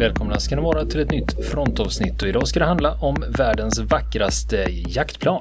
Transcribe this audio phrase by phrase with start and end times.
[0.00, 3.78] Välkomna ska ni vara till ett nytt frontavsnitt och idag ska det handla om världens
[3.78, 5.40] vackraste jaktplan.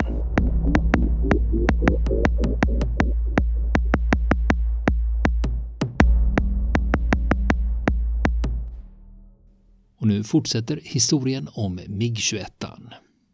[9.98, 12.46] Och nu fortsätter historien om MIG-21.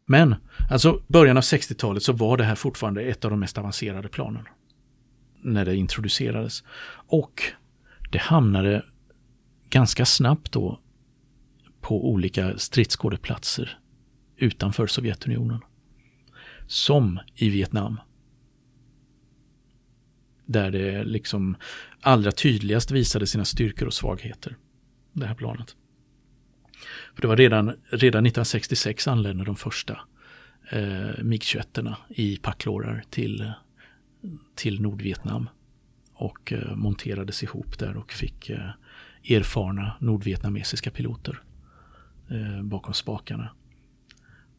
[0.05, 0.35] Men,
[0.69, 4.43] alltså början av 60-talet så var det här fortfarande ett av de mest avancerade planen.
[5.41, 6.63] När det introducerades.
[7.07, 7.41] Och
[8.11, 8.85] det hamnade
[9.69, 10.79] ganska snabbt då
[11.85, 13.79] på olika stridsskådeplatser
[14.37, 15.59] utanför Sovjetunionen.
[16.67, 17.99] Som i Vietnam.
[20.45, 21.55] Där det liksom
[22.01, 24.57] allra tydligast visade sina styrkor och svagheter.
[25.13, 25.75] Det här planet.
[27.15, 29.99] För det var redan, redan 1966 anlände de första
[30.69, 33.51] eh, MiG-21 i packlårar till,
[34.55, 35.49] till Nordvietnam.
[36.13, 38.69] Och eh, monterades ihop där och fick eh,
[39.29, 41.41] erfarna nordvietnamesiska piloter
[42.29, 43.49] eh, bakom spakarna.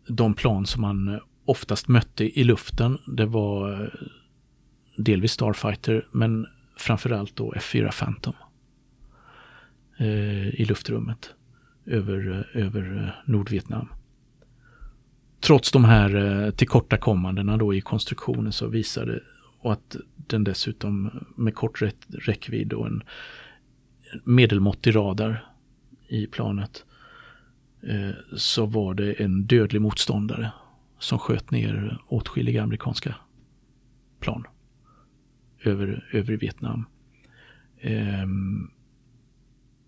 [0.09, 3.89] De plan som man eh, oftast mötte i luften det var eh,
[4.97, 8.35] delvis Starfighter men framförallt då F4 Phantom
[9.99, 11.35] eh, i luftrummet
[11.87, 13.89] över, eh, över Nordvietnam.
[15.41, 19.21] Trots de här tillkortakommandena då i konstruktionen så visade
[19.61, 23.03] och att den dessutom med kort räckvidd och en
[24.25, 25.47] medelmåttig radar
[26.09, 26.86] i planet
[27.83, 30.53] Eh, så var det en dödlig motståndare
[30.99, 33.15] som sköt ner åtskilliga amerikanska
[34.21, 34.45] plan
[35.63, 36.87] över, över Vietnam.
[37.81, 38.71] Ehm,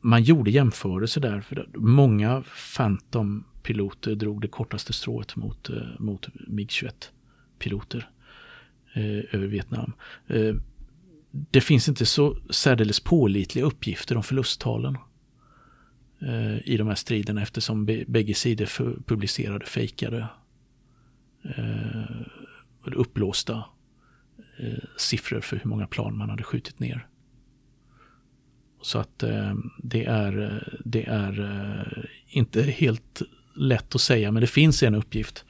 [0.00, 2.44] man gjorde jämförelser där, för många
[2.76, 8.10] Phantom-piloter drog det kortaste strået mot, eh, mot MiG-21-piloter
[8.94, 9.92] eh, över Vietnam.
[10.28, 10.62] Ehm,
[11.30, 15.00] det finns inte så särdeles pålitliga uppgifter om förlusttalen eh,
[16.20, 20.28] Eh, i de här striderna eftersom bägge sidor publicerade fejkade
[21.44, 22.26] eh,
[22.82, 23.64] upplåsta
[24.58, 27.06] eh, siffror för hur många plan man hade skjutit ner.
[28.82, 33.22] Så att eh, det är, det är eh, inte helt
[33.54, 35.44] lätt att säga men det finns en uppgift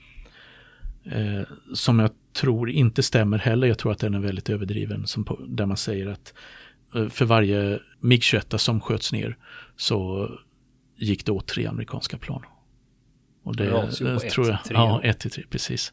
[1.04, 1.42] eh,
[1.74, 3.66] som jag tror inte stämmer heller.
[3.66, 6.34] Jag tror att den är väldigt överdriven som på, där man säger att
[6.94, 9.36] eh, för varje MIG-21 som sköts ner
[9.76, 10.30] så
[10.98, 12.42] gick det åt tre amerikanska plan.
[13.42, 13.64] Och det,
[14.00, 15.92] det tror jag, ja, 1 till 3 precis.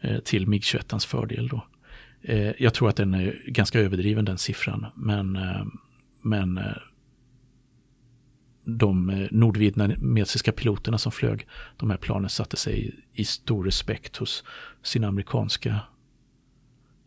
[0.00, 1.66] Eh, till MIG-21 fördel då.
[2.22, 5.64] Eh, jag tror att den är ganska överdriven den siffran, men, eh,
[6.22, 6.60] men
[8.64, 11.46] de nordvietnamesiska piloterna som flög
[11.76, 14.44] de här planen satte sig i stor respekt hos
[14.82, 15.80] sina amerikanska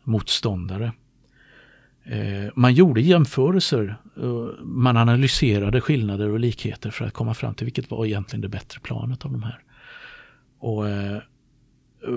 [0.04, 0.92] motståndare.
[2.10, 7.66] Eh, man gjorde jämförelser, eh, man analyserade skillnader och likheter för att komma fram till
[7.66, 9.64] vilket var egentligen det bättre planet av de här.
[10.60, 11.22] Och eh,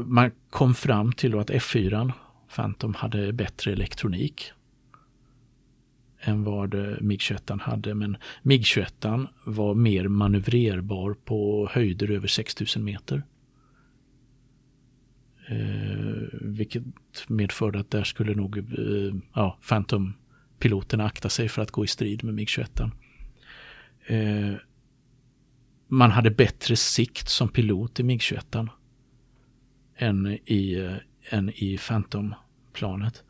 [0.07, 2.13] man kom fram till att F4,
[2.55, 4.53] Phantom, hade bättre elektronik
[6.21, 7.95] än vad MIG-21 hade.
[7.95, 13.23] Men MIG-21 var mer manövrerbar på höjder över 6000 meter.
[15.51, 16.83] Eh, vilket
[17.29, 22.25] medförde att där skulle nog eh, ja, Phantom-piloterna akta sig för att gå i strid
[22.25, 22.91] med MiG-21.
[24.07, 24.55] Eh,
[25.89, 28.69] man hade bättre sikt som pilot i MiG-21
[29.97, 33.25] än i, eh, än i Phantom-planet.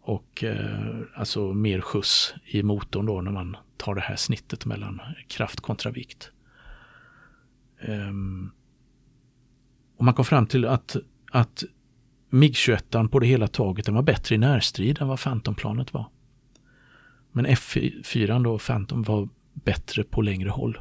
[0.00, 5.00] Och eh, alltså mer skjuts i motorn då när man tar det här snittet mellan
[5.28, 6.30] kraft kontra vikt.
[7.88, 8.52] Um,
[9.96, 10.96] och man kom fram till att
[11.34, 11.64] att
[12.30, 16.06] MiG-21 på det hela taget den var bättre i närstrid än vad Phantom-planet var.
[17.32, 20.78] Men F4 då, Phantom, var bättre på längre håll.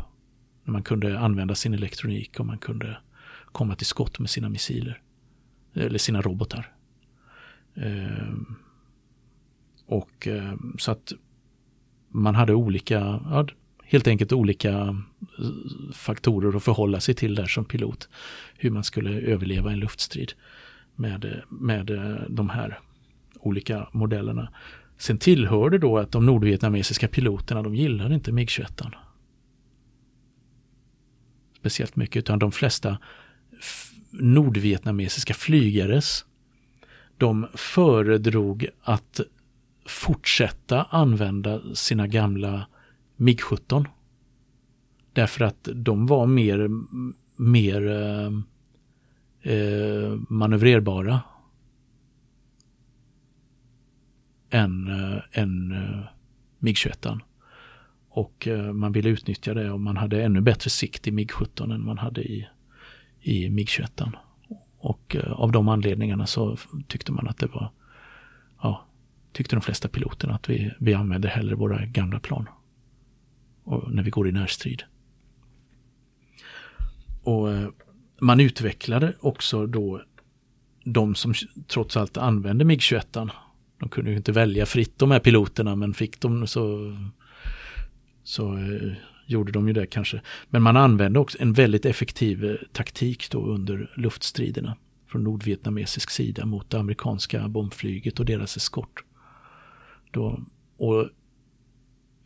[0.63, 2.97] När man kunde använda sin elektronik och man kunde
[3.45, 5.01] komma till skott med sina missiler.
[5.73, 6.73] Eller sina robotar.
[7.75, 8.55] Ehm,
[9.85, 11.13] och ehm, så att
[12.09, 12.99] man hade olika,
[13.29, 13.47] ja,
[13.93, 14.95] helt enkelt olika eh,
[15.93, 18.09] faktorer att förhålla sig till där som pilot.
[18.57, 20.33] Hur man skulle överleva en luftstrid
[20.95, 22.79] med, med eh, de här
[23.39, 24.53] olika modellerna.
[24.97, 28.91] Sen tillhörde då att de nordvietnamesiska piloterna, de gillade inte MiG-21.
[31.57, 32.97] Speciellt mycket, utan de flesta
[34.11, 36.25] nordvietnamesiska flygares,
[37.17, 39.19] de föredrog att
[39.85, 42.67] fortsätta använda sina gamla
[43.17, 43.85] MIG-17.
[45.13, 46.69] Därför att de var mer,
[47.35, 48.31] mer eh,
[49.53, 51.21] eh manövrerbara
[54.49, 56.03] än, eh, än eh,
[56.59, 57.19] MIG-21.
[58.09, 61.85] Och eh, man ville utnyttja det och man hade ännu bättre sikt i MIG-17 än
[61.85, 62.47] man hade i,
[63.21, 64.11] i MIG-21.
[64.77, 66.57] Och eh, av de anledningarna så
[66.87, 67.71] tyckte man att det var,
[68.61, 68.85] ja,
[69.31, 72.47] tyckte de flesta piloterna att vi, vi använde hellre våra gamla plan
[73.65, 74.83] när vi går i närstrid.
[77.23, 77.69] Och eh,
[78.19, 80.01] man utvecklade också då
[80.83, 81.33] de som
[81.67, 83.29] trots allt använde MIG-21.
[83.79, 86.97] De kunde ju inte välja fritt de här piloterna men fick de så,
[88.23, 88.93] så eh,
[89.25, 90.21] gjorde de ju det kanske.
[90.49, 94.77] Men man använde också en väldigt effektiv eh, taktik då under luftstriderna
[95.07, 99.03] från nordvietnamesisk sida mot det amerikanska bombflyget och deras eskort.
[100.11, 100.39] Då,
[100.77, 101.09] och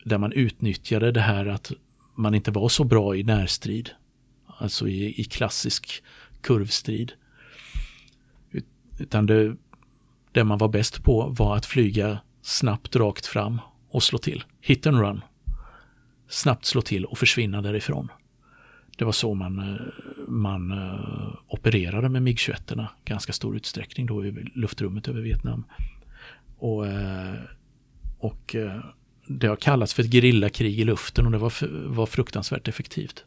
[0.04, 1.72] där man utnyttjade det här att
[2.14, 3.90] man inte var så bra i närstrid.
[4.46, 6.02] Alltså i, i klassisk
[6.40, 7.12] kurvstrid.
[8.98, 9.56] Utan det,
[10.32, 14.44] det man var bäst på var att flyga snabbt rakt fram och slå till.
[14.60, 15.20] Hit and run.
[16.28, 18.08] Snabbt slå till och försvinna därifrån.
[18.98, 19.80] Det var så man, eh,
[20.28, 25.64] man eh, opererade med MIG-21 ganska stor utsträckning då i luftrummet över Vietnam.
[26.58, 27.34] Och, eh,
[28.18, 28.56] och
[29.28, 31.52] det har kallats för ett gerillakrig i luften och det var,
[31.88, 33.24] var fruktansvärt effektivt.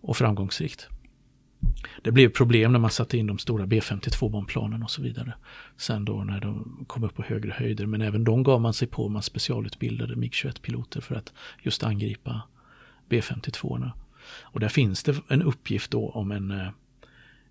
[0.00, 0.88] Och framgångsrikt.
[2.02, 5.34] Det blev problem när man satte in de stora B52-bombplanen och så vidare.
[5.76, 7.86] Sen då när de kom upp på högre höjder.
[7.86, 9.08] Men även de gav man sig på.
[9.08, 11.32] Man specialutbildade MIG-21-piloter för att
[11.62, 12.42] just angripa
[13.08, 13.92] B52-orna.
[14.42, 16.68] Och där finns det en uppgift då om en, eh,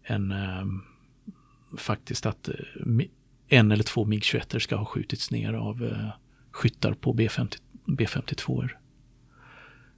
[0.04, 0.66] en eh,
[1.78, 2.56] faktiskt att eh,
[3.48, 6.02] en eller två MIG-21 ska ha skjutits ner av
[6.58, 8.70] skyttar på B50, B52.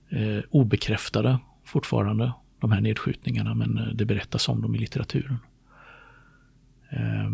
[0.10, 5.38] Eh, obekräftade fortfarande de här nedskjutningarna men eh, det berättas om dem i litteraturen.
[6.90, 7.30] Eh,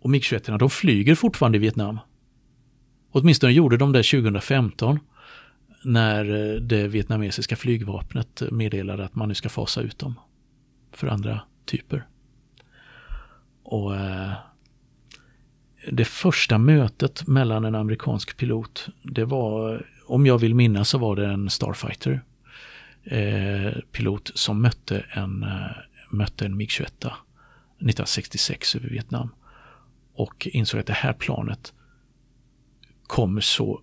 [0.00, 1.98] och MiG-21 de flyger fortfarande i Vietnam.
[3.10, 4.98] Åtminstone gjorde de det 2015
[5.84, 10.14] när eh, det vietnamesiska flygvapnet meddelade att man nu ska fasa ut dem
[10.92, 12.06] för andra typer.
[13.62, 14.32] Och eh,
[15.92, 21.16] det första mötet mellan en amerikansk pilot, det var, om jag vill minnas så var
[21.16, 22.22] det en Starfighter
[23.04, 25.70] eh, pilot som mötte en, eh,
[26.10, 29.28] mötte en MiG-21 1966 över Vietnam.
[30.14, 31.72] Och insåg att det här planet
[33.06, 33.80] kommer så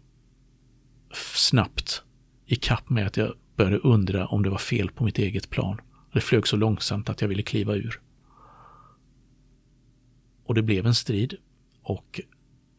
[1.36, 2.04] snabbt
[2.46, 5.82] i kapp med att jag började undra om det var fel på mitt eget plan.
[6.14, 8.02] Det flög så långsamt att jag ville kliva ur.
[10.46, 11.38] Och det blev en strid
[11.92, 12.22] och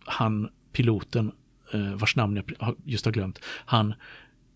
[0.05, 1.32] han, piloten,
[1.73, 3.94] eh, vars namn jag just har glömt, han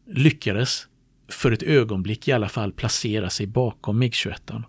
[0.06, 0.88] lyckades
[1.28, 4.62] för ett ögonblick i alla fall placera sig bakom MIG-21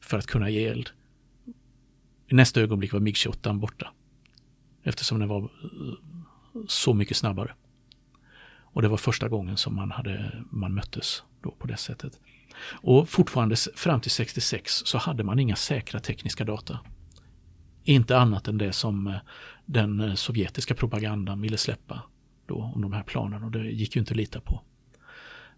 [0.00, 0.90] för att kunna ge eld.
[2.28, 3.92] I nästa ögonblick var MIG-28 borta.
[4.82, 5.48] Eftersom den var eh,
[6.68, 7.54] så mycket snabbare.
[8.74, 12.20] Och det var första gången som man, hade, man möttes då på det sättet.
[12.64, 16.78] Och fortfarande fram till 66 så hade man inga säkra tekniska data.
[17.84, 19.16] Inte annat än det som eh,
[19.66, 22.02] den eh, sovjetiska propagandan ville släppa
[22.46, 24.62] då om de här planen och det gick ju inte att lita på.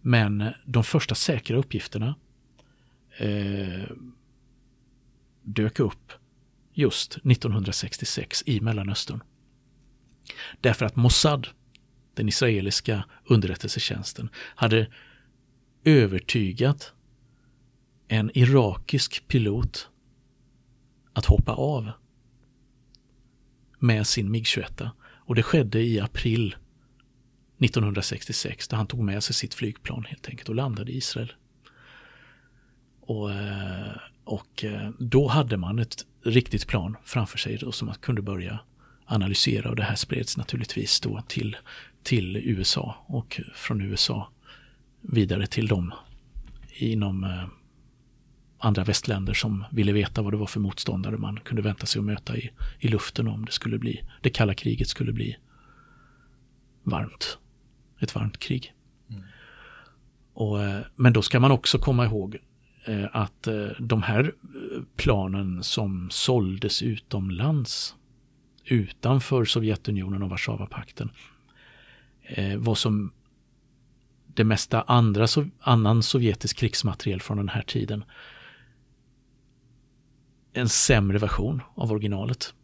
[0.00, 2.15] Men eh, de första säkra uppgifterna
[3.19, 3.90] eh,
[5.43, 6.12] dök upp
[6.73, 9.23] just 1966 i Mellanöstern.
[10.61, 11.49] Därför att Mossad,
[12.14, 14.87] den israeliska underrättelsetjänsten, hade
[15.85, 16.93] övertygat
[18.09, 19.90] en irakisk pilot
[21.12, 21.90] att hoppa av
[23.85, 24.91] med sin MiG-21.
[25.00, 26.57] Och det skedde i april
[27.59, 31.33] 1966 där han tog med sig sitt flygplan helt enkelt och landade i Israel.
[33.00, 37.95] Och, eh, och eh, då hade man ett riktigt plan framför sig då som man
[37.95, 38.59] kunde börja
[39.07, 41.57] analysera och det här spreds naturligtvis då till,
[42.03, 44.31] till USA och från USA
[45.00, 45.93] vidare till dem
[46.73, 47.45] inom eh,
[48.64, 52.04] andra västländer som ville veta vad det var för motståndare man kunde vänta sig att
[52.04, 55.37] möta i, i luften om det skulle bli, det kalla kriget skulle bli
[56.83, 57.38] varmt
[58.00, 58.75] ett varmt krig.
[59.11, 59.23] Mm.
[60.33, 62.37] Och, eh, men då ska man också komma ihåg
[62.85, 64.33] eh, att eh, de här
[64.97, 67.94] planen som såldes utomlands
[68.64, 71.11] utanför Sovjetunionen och Warszawapakten
[72.59, 73.12] var som
[74.26, 75.26] det mesta andra,
[75.61, 78.04] annan sovjetisk krigsmateriel från den här tiden
[80.54, 82.54] en sämre version av originalet.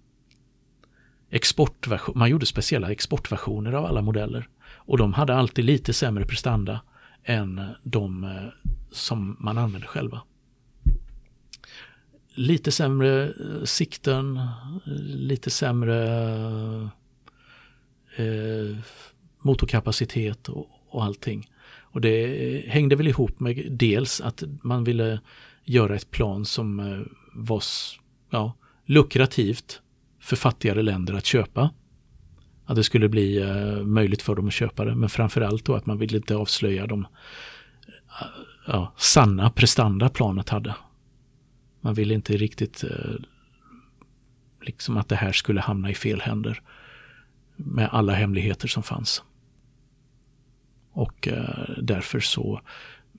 [1.30, 4.48] Exportversion, man gjorde speciella exportversioner av alla modeller.
[4.62, 6.80] Och de hade alltid lite sämre prestanda
[7.24, 8.30] än de eh,
[8.90, 10.22] som man använde själva.
[12.34, 16.04] Lite sämre eh, sikten, eh, lite sämre
[18.16, 18.76] eh,
[19.38, 21.50] motorkapacitet och, och allting.
[21.80, 25.20] Och det hängde väl ihop med dels att man ville
[25.64, 26.80] göra ett plan som
[27.32, 27.62] var
[28.30, 28.56] ja,
[28.86, 29.82] lukrativt
[30.20, 31.70] för fattigare länder att köpa.
[32.64, 34.94] Att det skulle bli eh, möjligt för dem att köpa det.
[34.94, 37.00] Men framförallt då att man ville inte avslöja de
[38.20, 38.26] eh,
[38.66, 40.74] ja, sanna prestanda planet hade.
[41.80, 43.14] Man ville inte riktigt eh,
[44.62, 46.62] liksom att det här skulle hamna i fel händer.
[47.56, 49.22] Med alla hemligheter som fanns.
[50.92, 51.28] Och
[51.78, 52.60] därför så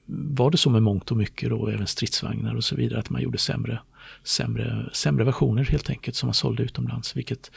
[0.06, 3.22] var det så med mångt och mycket då, även stridsvagnar och så vidare, att man
[3.22, 3.80] gjorde sämre,
[4.24, 7.52] sämre, sämre versioner helt enkelt som man sålde utomlands, vilket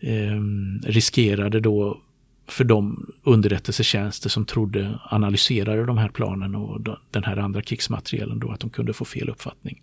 [0.00, 0.40] eh,
[0.82, 2.00] riskerade då
[2.46, 8.50] för de underrättelsetjänster som trodde, analyserade de här planen och den här andra krigsmaterielen då,
[8.50, 9.82] att de kunde få fel uppfattning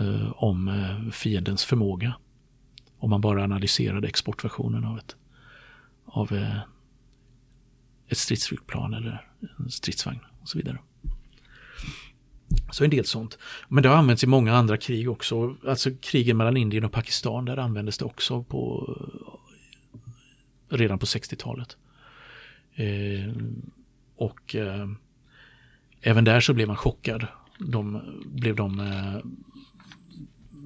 [0.00, 2.14] eh, om eh, fiendens förmåga.
[2.98, 5.16] Om man bara analyserade exportversionen av ett,
[6.04, 6.58] av eh,
[8.08, 10.78] ett stridsflygplan eller en stridsvagn och så vidare.
[12.70, 13.38] Så en del sånt.
[13.68, 15.56] Men det har använts i många andra krig också.
[15.66, 18.88] Alltså krigen mellan Indien och Pakistan, där användes det också på
[20.68, 21.76] redan på 60-talet.
[22.74, 23.34] Eh,
[24.16, 24.88] och eh,
[26.00, 27.26] även där så blev man chockad.
[27.58, 29.18] De blev de eh,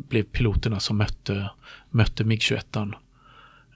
[0.09, 1.51] blev piloterna som mötte,
[1.91, 2.95] mötte MiG-21.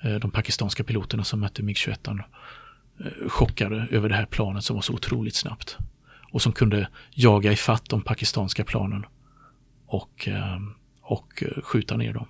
[0.03, 2.23] Eh, de pakistanska piloterna som mötte MiG-21
[3.01, 5.79] eh, chockade över det här planet som var så otroligt snabbt
[6.33, 9.07] och som kunde jaga ifatt de pakistanska planen
[9.87, 12.27] och, ehm, och eh, skjuta ner dem.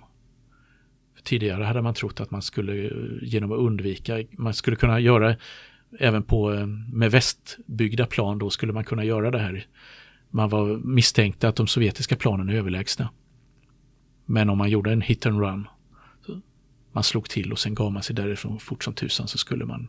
[1.23, 2.91] Tidigare hade man trott att man skulle eh,
[3.21, 5.35] genom att undvika, man skulle kunna göra
[5.99, 9.65] även på, eh, med västbyggda plan då skulle man kunna göra det här.
[10.29, 13.09] Man var misstänkte att de sovjetiska planen är överlägsna.
[14.25, 15.67] Men om man gjorde en hit and run,
[16.91, 19.87] man slog till och sen gav man sig därifrån fort som tusan så skulle man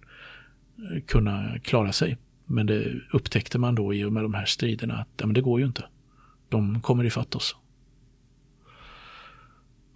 [1.07, 2.17] kunna klara sig.
[2.47, 5.41] Men det upptäckte man då i och med de här striderna att ja, men det
[5.41, 5.85] går ju inte.
[6.49, 7.57] De kommer ifatt oss.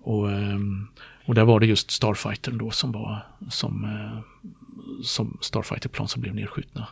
[0.00, 0.88] Och, ehm,
[1.24, 4.20] och där var det just Starfighter då som var som, eh,
[5.02, 6.88] som Starfighter-plan som blev nedskjutna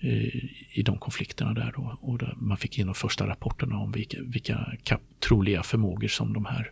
[0.00, 1.98] i, i de konflikterna där då.
[2.00, 6.44] Och där man fick in de första rapporterna om vilka, vilka troliga förmågor som de
[6.44, 6.70] här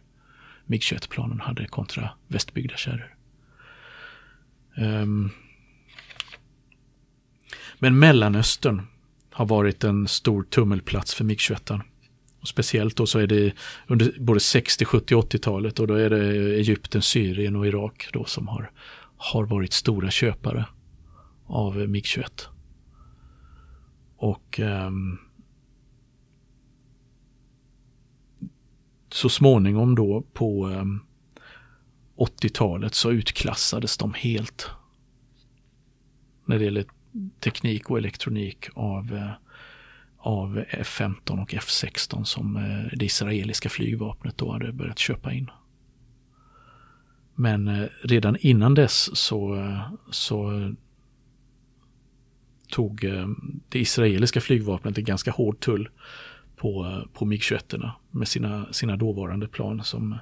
[0.66, 3.14] MiG-21-planen hade kontra västbyggda kärror.
[4.76, 5.30] Um,
[7.82, 8.82] men Mellanöstern
[9.30, 11.80] har varit en stor tummelplats för MiG-21.
[12.40, 13.52] Och speciellt då så är det
[13.86, 18.24] under både 60, 70, och 80-talet och då är det Egypten, Syrien och Irak då
[18.24, 18.70] som har,
[19.16, 20.66] har varit stora köpare
[21.46, 22.42] av MiG-21.
[24.16, 25.18] Och um,
[29.12, 31.00] så småningom då på ehm, um,
[32.16, 34.70] 80-talet så utklassades de helt.
[36.44, 36.84] När det gäller
[37.40, 39.30] teknik och elektronik av, eh,
[40.18, 45.50] av F-15 och F-16 som eh, det israeliska flygvapnet då hade börjat köpa in.
[47.34, 49.66] Men eh, redan innan dess så,
[50.10, 50.72] så
[52.70, 53.00] tog
[53.68, 55.88] det israeliska flygvapnet en ganska hård tull
[56.56, 60.18] på, på MiG-21 med sina, sina dåvarande plan som,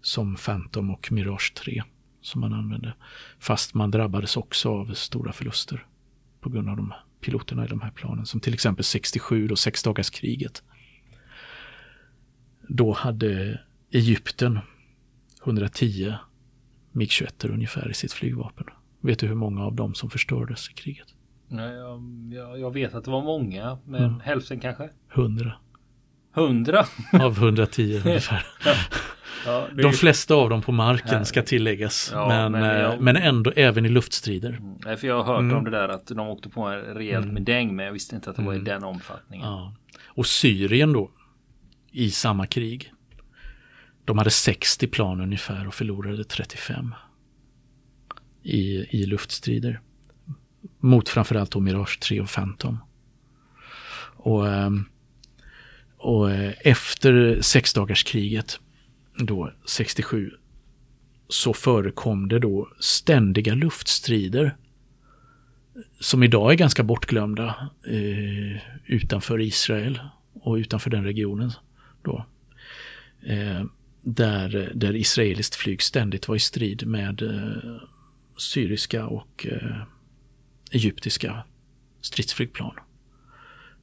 [0.00, 1.82] som Phantom och Mirage 3
[2.20, 2.94] som man använde.
[3.38, 5.86] Fast man drabbades också av stora förluster
[6.42, 8.26] på grund av de piloterna i de här planen.
[8.26, 10.62] Som till exempel 67 då, sexdagarskriget.
[12.68, 14.58] Då hade Egypten
[15.44, 16.14] 110
[16.92, 18.66] MiG-21 ungefär i sitt flygvapen.
[19.00, 21.06] Vet du hur många av dem som förstördes i kriget?
[21.48, 21.74] Nej,
[22.30, 24.20] jag, jag vet att det var många, men mm.
[24.20, 24.90] hälften kanske?
[25.14, 25.52] 100.
[26.36, 26.84] 100?
[27.12, 28.46] Av 110 ungefär.
[29.46, 29.82] Ja, är...
[29.82, 31.24] De flesta av dem på marken ja.
[31.24, 32.10] ska tilläggas.
[32.14, 32.94] Ja, men, men, jag...
[32.94, 34.48] Eh, men, ändå även i luftstrider.
[34.50, 34.98] Mm.
[34.98, 35.56] För jag har hört mm.
[35.56, 37.34] om det där att de åkte på en rejält mm.
[37.34, 38.64] med däng men jag visste inte att det var i mm.
[38.64, 39.46] den omfattningen.
[39.46, 39.74] Ja.
[40.06, 41.10] Och Syrien då,
[41.92, 42.92] i samma krig.
[44.04, 46.94] De hade 60 plan ungefär och förlorade 35
[48.42, 49.80] i, i luftstrider.
[50.80, 52.78] Mot framförallt då Mirage 3 och Phantom.
[54.16, 54.84] Och, ehm,
[55.96, 58.60] och eh, efter sexdagarskriget
[59.18, 60.30] då 67
[61.28, 64.56] så förekom det då ständiga luftstrider
[66.00, 70.00] som idag är ganska bortglömda eh, utanför Israel
[70.32, 71.52] och utanför den regionen.
[72.02, 72.26] Då.
[73.22, 73.64] Eh,
[74.02, 77.82] där, där israeliskt flyg ständigt var i strid med eh,
[78.36, 79.82] syriska och eh,
[80.70, 81.44] egyptiska
[82.00, 82.74] stridsflygplan.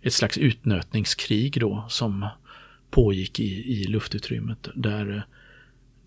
[0.02, 2.28] Ett slags utnötningskrig då som
[2.90, 5.26] pågick i, i luftutrymmet där,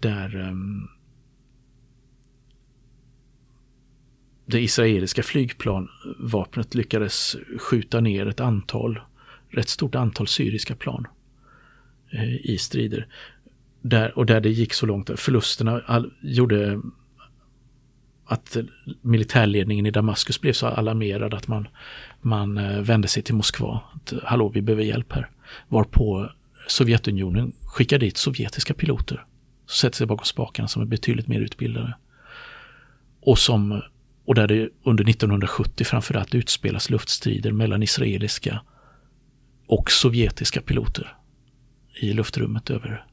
[0.00, 0.88] där, um,
[4.46, 9.00] det israeliska flygplanvapnet lyckades skjuta ner ett antal,
[9.50, 11.06] rätt stort antal syriska plan
[12.12, 13.06] eh, i strider.
[13.80, 16.80] Där, och där det gick så långt, förlusterna all, gjorde
[18.24, 18.56] att
[19.00, 21.68] militärledningen i Damaskus blev så alarmerad att man,
[22.20, 23.80] man eh, vände sig till Moskva.
[23.94, 25.30] Att, Hallå, vi behöver hjälp här.
[25.68, 26.30] Varpå
[26.72, 29.24] Sovjetunionen skickar dit sovjetiska piloter.
[29.66, 31.96] Som sätter sig bakom spakarna som är betydligt mer utbildade.
[33.20, 33.82] Och, som,
[34.24, 38.62] och där det under 1970 framförallt utspelas luftstrider mellan israeliska
[39.66, 41.16] och sovjetiska piloter
[42.00, 43.06] i luftrummet över,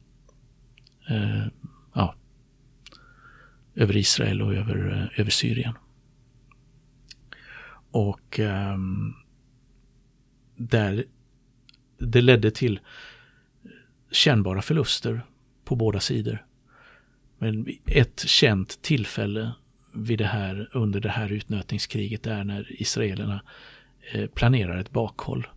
[1.09, 1.45] eh,
[1.93, 2.15] ja,
[3.75, 5.73] över Israel och över, eh, över Syrien.
[7.91, 8.77] Och eh,
[10.55, 11.03] där
[11.97, 12.79] det ledde till
[14.11, 15.21] kännbara förluster
[15.65, 16.45] på båda sidor.
[17.37, 19.51] Men ett känt tillfälle
[19.93, 23.41] vid det här, under det här utnötningskriget är när israelerna
[24.11, 25.47] eh, planerar ett bakhåll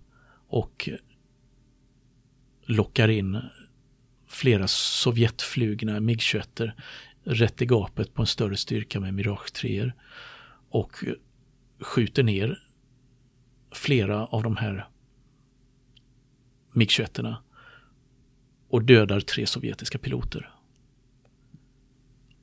[0.49, 0.89] och
[2.67, 3.41] lockar in
[4.27, 6.73] flera Sovjetflugna MIG-21
[7.25, 9.93] rätt i gapet på en större styrka med Mirage 3
[10.71, 11.05] och
[11.81, 12.63] skjuter ner
[13.73, 14.89] flera av de här
[16.73, 17.37] MIG-21
[18.73, 20.51] och dödar tre sovjetiska piloter.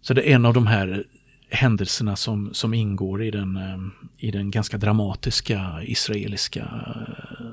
[0.02, 1.04] Så det är en av de här
[1.50, 3.78] händelserna som, som ingår i den, eh,
[4.18, 7.46] i den ganska dramatiska israeliska eh,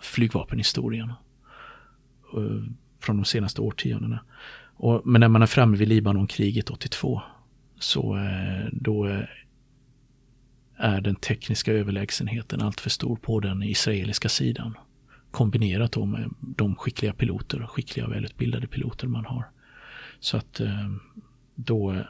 [0.00, 1.08] flygvapenhistorien
[2.36, 2.62] eh,
[3.00, 4.24] från de senaste årtiondena.
[4.76, 7.22] Och, men när man är framme vid Libanonkriget 82
[7.78, 8.18] så
[8.72, 9.04] då
[10.76, 14.74] är den tekniska överlägsenheten alltför stor på den israeliska sidan.
[15.32, 19.44] Kombinerat då med de skickliga piloter, skickliga och välutbildade piloter man har.
[20.20, 20.90] Så att eh,
[21.54, 22.04] då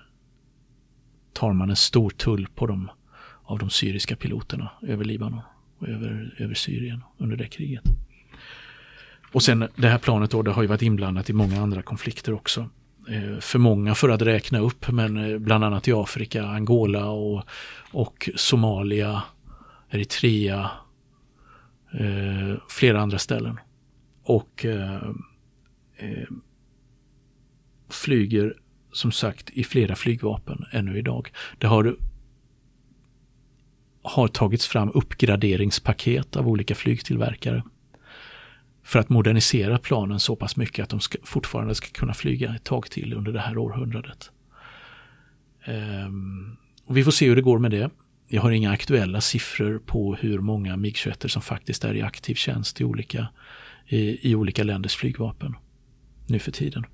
[1.32, 2.90] tar man en stor tull på de,
[3.44, 5.40] av de syriska piloterna över Libanon
[5.78, 7.84] och över, över Syrien under det kriget.
[9.32, 12.32] Och sen det här planet då, det har ju varit inblandat i många andra konflikter
[12.32, 12.68] också.
[13.08, 17.44] Eh, för många för att räkna upp, men eh, bland annat i Afrika, Angola och,
[17.92, 19.22] och Somalia,
[19.90, 20.70] Eritrea,
[21.94, 23.60] eh, flera andra ställen.
[24.22, 25.10] Och eh,
[25.96, 26.28] eh
[27.88, 28.56] flyger
[28.92, 31.32] som sagt i flera flygvapen ännu idag.
[31.58, 31.96] Det har,
[34.02, 37.62] har tagits fram uppgraderingspaket av olika flygtillverkare
[38.82, 42.64] för att modernisera planen så pass mycket att de ska, fortfarande ska kunna flyga ett
[42.64, 44.30] tag till under det här århundradet.
[45.64, 47.90] Ehm, och vi får se hur det går med det.
[48.34, 52.80] Jag har inga aktuella siffror på hur många MIG-21 som faktiskt är i aktiv tjänst
[52.80, 53.28] i olika,
[53.86, 55.56] i, i olika länders flygvapen
[56.26, 56.86] nu för tiden.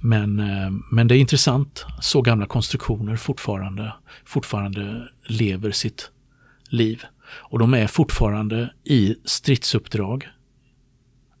[0.00, 3.92] Men, eh, men det är intressant, så gamla konstruktioner fortfarande,
[4.24, 6.10] fortfarande lever sitt
[6.68, 7.02] liv.
[7.26, 10.28] Och de är fortfarande i stridsuppdrag,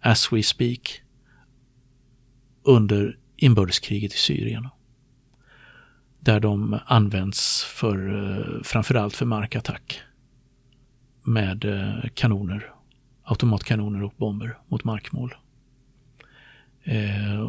[0.00, 1.00] as we speak,
[2.62, 4.68] under inbördeskriget i Syrien.
[6.24, 10.00] Där de används för, eh, framförallt för markattack
[11.22, 12.70] med eh, kanoner,
[13.24, 15.34] automatkanoner och bomber mot markmål.
[16.84, 17.48] Eh,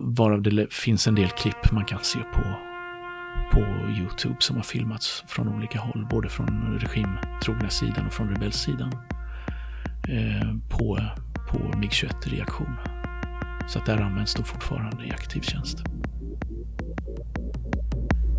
[0.00, 2.42] varav det finns en del klipp man kan se på,
[3.52, 6.06] på Youtube som har filmats från olika håll.
[6.10, 8.92] Både från regimtrogna sidan och från rebellsidan.
[10.08, 11.00] Eh, på,
[11.50, 12.76] på MIG-21 reaktion.
[13.68, 15.95] Så att där används de fortfarande i aktiv tjänst.